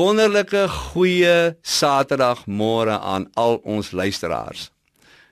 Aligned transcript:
wonderlike 0.00 0.64
goeie 0.68 1.56
Saterdagmôre 1.60 2.96
aan 3.04 3.26
al 3.36 3.58
ons 3.68 3.90
luisteraars. 3.92 4.70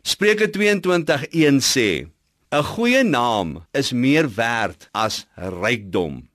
Spreuke 0.04 0.50
22:1 0.52 1.60
sê: 1.64 2.08
'n 2.52 2.64
Goeie 2.72 3.02
naam 3.02 3.64
is 3.72 3.92
meer 3.92 4.28
werd 4.34 4.88
as 4.92 5.26
rykdom. 5.36 6.28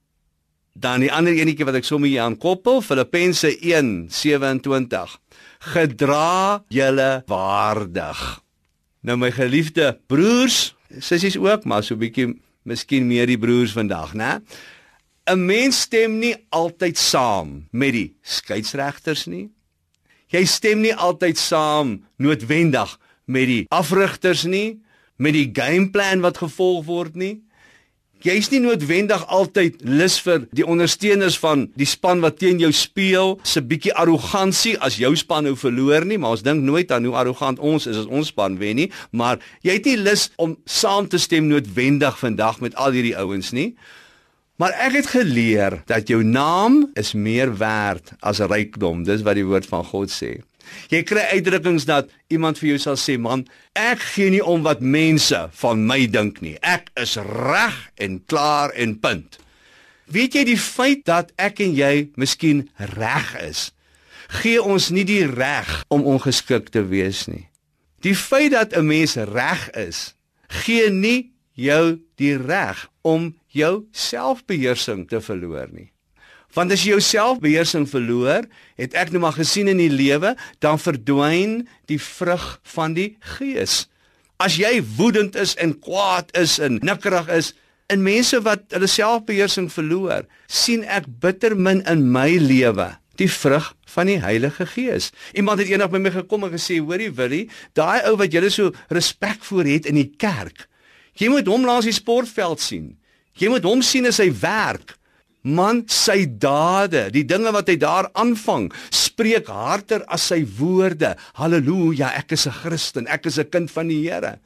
Dan 0.74 1.00
die 1.06 1.12
ander 1.14 1.34
enetjie 1.34 1.66
wat 1.66 1.78
ek 1.78 1.86
sommer 1.86 2.10
hier 2.10 2.26
aan 2.26 2.38
koppel, 2.38 2.82
Filippense 2.82 3.54
1:27. 3.62 5.18
Gedra 5.60 6.64
julle 6.70 7.24
waardig. 7.26 8.42
Nou 9.02 9.18
my 9.18 9.32
geliefde 9.32 10.00
broers, 10.08 10.76
sissies 11.00 11.38
ook, 11.38 11.66
maar 11.66 11.84
so 11.84 11.94
'n 11.94 12.00
bietjie 12.00 12.42
miskien 12.64 13.08
meer 13.08 13.28
die 13.28 13.38
broers 13.38 13.72
vandag, 13.72 14.14
né? 14.14 14.42
'n 15.26 15.46
Mens 15.46 15.82
stem 15.82 16.20
nie 16.20 16.36
altyd 16.50 16.98
saam 16.98 17.68
met 17.72 17.94
die 17.96 18.16
skeieregters 18.22 19.26
nie. 19.26 19.52
Jy 20.28 20.44
stem 20.46 20.82
nie 20.82 20.96
altyd 20.96 21.38
saam 21.38 22.02
noodwendig 22.18 22.98
met 23.26 23.48
die 23.48 23.66
afrigters 23.72 24.44
nie, 24.44 24.82
met 25.16 25.34
die 25.34 25.48
gameplan 25.54 26.20
wat 26.26 26.42
gevolg 26.42 26.84
word 26.86 27.16
nie. 27.16 27.38
Jy's 28.24 28.50
nie 28.52 28.60
noodwendig 28.64 29.24
altyd 29.28 29.82
lus 29.84 30.16
vir 30.24 30.46
die 30.56 30.64
ondersteuners 30.68 31.36
van 31.40 31.66
die 31.80 31.88
span 31.88 32.24
wat 32.24 32.38
teen 32.40 32.60
jou 32.60 32.72
speel 32.76 33.36
se 33.44 33.64
bietjie 33.64 33.96
arrogansie 34.00 34.78
as 34.80 34.96
jou 35.00 35.12
span 35.20 35.44
nou 35.48 35.58
verloor 35.60 36.08
nie, 36.08 36.18
maar 36.18 36.38
ons 36.38 36.44
dink 36.44 36.64
nooit 36.64 36.92
aan 36.92 37.04
hoe 37.08 37.18
arrogant 37.20 37.60
ons 37.60 37.88
is 37.88 38.00
as 38.00 38.08
ons 38.08 38.32
span 38.32 38.56
wen 38.60 38.80
nie, 38.80 38.92
maar 39.12 39.44
jy 39.64 39.76
het 39.76 39.92
nie 39.92 39.98
lus 40.00 40.30
om 40.40 40.56
saam 40.64 41.08
te 41.08 41.20
stem 41.20 41.52
noodwendig 41.52 42.16
vandag 42.20 42.64
met 42.64 42.76
al 42.80 42.96
hierdie 42.96 43.18
ouens 43.20 43.52
nie. 43.56 43.74
Maar 44.62 44.76
ek 44.86 44.98
het 45.00 45.08
geleer 45.10 45.82
dat 45.90 46.08
jou 46.08 46.22
naam 46.24 46.92
is 46.94 47.14
meer 47.18 47.58
werd 47.58 48.14
as 48.22 48.40
rykdom. 48.40 49.04
Dis 49.04 49.26
wat 49.26 49.40
die 49.40 49.48
woord 49.48 49.66
van 49.66 49.86
God 49.86 50.14
sê. 50.14 50.38
Jy 50.94 51.02
kry 51.08 51.24
uitdrukkings 51.34 51.86
dat 51.90 52.12
iemand 52.32 52.60
vir 52.62 52.74
jou 52.74 52.80
sal 52.80 52.98
sê, 52.98 53.18
"Man, 53.20 53.48
ek 53.76 54.00
gee 54.00 54.30
nie 54.30 54.46
om 54.46 54.64
wat 54.64 54.82
mense 54.82 55.50
van 55.52 55.86
my 55.86 56.06
dink 56.08 56.42
nie. 56.42 56.58
Ek 56.62 56.90
is 56.96 57.16
reg 57.18 57.92
en 57.98 58.22
klaar 58.26 58.70
en 58.72 59.00
punt." 59.00 59.40
Weet 60.06 60.34
jy 60.34 60.44
die 60.44 60.60
feit 60.60 61.06
dat 61.06 61.32
ek 61.38 61.60
en 61.60 61.74
jy 61.74 62.10
miskien 62.16 62.70
reg 62.78 63.36
is, 63.42 63.72
gee 64.28 64.62
ons 64.62 64.90
nie 64.90 65.04
die 65.04 65.26
reg 65.26 65.84
om 65.88 66.04
ongeskik 66.04 66.70
te 66.70 66.84
wees 66.88 67.28
nie. 67.28 67.50
Die 68.02 68.16
feit 68.16 68.52
dat 68.52 68.74
'n 68.74 68.86
mens 68.86 69.16
reg 69.16 69.70
is, 69.70 70.14
gee 70.48 70.90
nie 70.90 71.33
jou 71.54 71.98
die 72.22 72.36
reg 72.38 72.88
om 73.02 73.32
jou 73.54 73.86
selfbeheersing 73.92 75.08
te 75.10 75.22
verloor 75.22 75.70
nie. 75.72 75.90
Want 76.54 76.74
as 76.74 76.84
jy 76.86 76.94
jou 76.94 77.02
selfbeheersing 77.02 77.88
verloor, 77.90 78.46
het 78.78 78.94
ek 78.98 79.14
nou 79.14 79.24
maar 79.24 79.38
gesien 79.38 79.72
in 79.72 79.82
die 79.82 79.90
lewe, 79.90 80.36
dan 80.62 80.82
verdwyn 80.82 81.64
die 81.90 81.98
vrug 82.02 82.46
van 82.76 82.94
die 82.98 83.16
gees. 83.38 83.88
As 84.42 84.60
jy 84.62 84.78
woedend 84.98 85.38
is 85.40 85.56
en 85.62 85.74
kwaad 85.82 86.30
is 86.38 86.60
en 86.62 86.78
nikkerig 86.86 87.30
is, 87.34 87.54
in 87.92 88.06
mense 88.06 88.38
wat 88.46 88.66
hulle 88.74 88.90
selfbeheersing 88.90 89.70
verloor, 89.74 90.28
sien 90.48 90.86
ek 90.86 91.10
bitter 91.22 91.58
min 91.58 91.82
in 91.90 92.06
my 92.14 92.30
lewe 92.42 92.94
die 93.22 93.30
vrug 93.30 93.74
van 93.94 94.10
die 94.10 94.18
Heilige 94.22 94.66
Gees. 94.66 95.12
Iemand 95.38 95.62
het 95.62 95.70
eendag 95.70 95.92
by 95.94 96.02
my 96.02 96.12
gekom 96.14 96.46
en 96.48 96.54
gesê, 96.54 96.80
"Hoorie 96.82 97.12
Willie, 97.14 97.50
daai 97.74 98.02
ou 98.10 98.16
wat 98.18 98.34
jy 98.34 98.50
so 98.50 98.72
respek 98.90 99.44
voor 99.44 99.64
het 99.64 99.86
in 99.86 99.96
die 99.96 100.14
kerk, 100.18 100.68
jy 101.20 101.30
moet 101.30 101.48
hom 101.48 101.66
langs 101.66 101.86
die 101.86 101.96
sportveld 101.96 102.60
sien. 102.60 102.98
Jy 103.34 103.50
moet 103.50 103.64
hom 103.64 103.82
sien 103.82 104.06
as 104.06 104.18
hy 104.18 104.32
werk." 104.32 104.98
Man, 105.44 105.82
sy 105.92 106.24
dade, 106.40 107.10
die 107.12 107.26
dinge 107.28 107.52
wat 107.52 107.68
hy 107.68 107.76
daar 107.76 108.08
aanvang, 108.16 108.70
spreek 108.96 109.50
harder 109.52 110.06
as 110.08 110.30
sy 110.32 110.46
woorde. 110.56 111.18
Halleluja, 111.36 112.14
ek 112.16 112.32
is 112.32 112.48
'n 112.48 112.52
Christen, 112.64 113.08
ek 113.08 113.26
is 113.26 113.38
'n 113.38 113.50
kind 113.50 113.70
van 113.70 113.88
die 113.88 114.08
Here. 114.08 114.40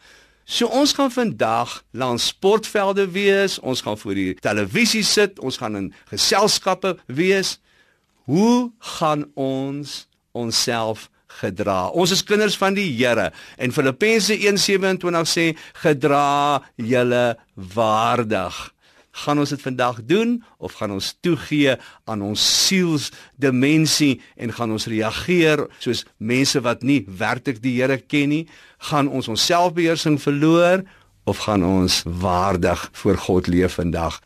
So 0.45 0.67
ons 0.67 0.93
gaan 0.93 1.11
vandag 1.11 1.83
langs 1.91 2.27
sportvelde 2.27 3.11
wees, 3.11 3.59
ons 3.59 3.81
gaan 3.81 3.97
voor 3.97 4.15
die 4.15 4.33
televisie 4.33 5.03
sit, 5.03 5.39
ons 5.39 5.57
gaan 5.57 5.75
in 5.75 5.93
geselskappe 6.07 6.97
wees. 7.05 7.59
Hoe 8.25 8.71
gaan 8.79 9.25
ons 9.35 10.07
onsself 10.31 11.09
gedra? 11.27 11.87
Ons 11.89 12.11
is 12.15 12.23
kinders 12.23 12.57
van 12.57 12.75
die 12.77 12.87
Here. 12.97 13.31
En 13.57 13.71
Filippense 13.71 14.33
1:27 14.33 15.27
sê 15.27 15.55
gedra 15.83 16.61
julle 16.75 17.37
waardig. 17.53 18.73
Gaan 19.17 19.39
ons 19.39 19.49
dit 19.49 19.61
vandag 19.61 20.03
doen 20.05 20.43
of 20.57 20.73
gaan 20.77 20.91
ons 20.91 21.17
toegee 21.21 21.75
aan 22.05 22.21
ons 22.21 22.67
sielsdimensie 22.67 24.21
en 24.35 24.53
gaan 24.53 24.71
ons 24.71 24.85
reageer 24.85 25.65
soos 25.79 26.05
mense 26.17 26.61
wat 26.61 26.83
nie 26.83 27.03
werklik 27.07 27.61
die 27.61 27.81
Here 27.81 27.97
ken 27.97 28.29
nie? 28.29 28.47
Gaan 28.77 29.09
ons 29.09 29.27
ons 29.27 29.45
selfbeheersing 29.45 30.21
verloor 30.21 30.85
of 31.25 31.37
gaan 31.37 31.65
ons 31.65 32.03
waardig 32.05 32.89
voor 32.93 33.17
God 33.17 33.47
leef 33.47 33.73
vandag? 33.81 34.21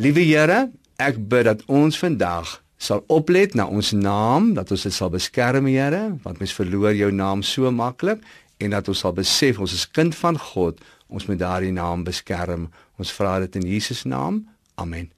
Liewe 0.00 0.24
Here 0.24 0.70
ek 1.00 1.20
bid 1.28 1.44
dat 1.48 1.64
ons 1.68 1.98
vandag 1.98 2.60
sal 2.80 3.04
oplet 3.12 3.54
na 3.54 3.66
ons 3.68 3.92
naam 3.92 4.54
dat 4.56 4.70
ons 4.72 4.86
dit 4.88 4.94
sal 4.94 5.12
beskerm 5.12 5.68
Here 5.68 6.16
want 6.24 6.40
mens 6.40 6.54
verloor 6.56 6.96
jou 6.96 7.10
naam 7.12 7.44
so 7.44 7.70
maklik 7.70 8.24
en 8.60 8.72
dat 8.76 8.88
ons 8.88 9.04
sal 9.04 9.12
besef 9.16 9.60
ons 9.60 9.76
is 9.76 9.84
kind 9.88 10.16
van 10.16 10.38
God 10.52 10.80
ons 11.10 11.26
moet 11.26 11.38
daardie 11.38 11.74
naam 11.74 12.04
beskerm. 12.06 12.68
Ons 12.98 13.12
vra 13.12 13.38
dit 13.42 13.58
in 13.60 13.66
Jesus 13.74 14.04
naam. 14.04 14.44
Amen. 14.74 15.10